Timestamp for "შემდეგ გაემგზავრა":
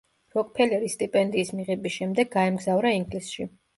1.99-2.95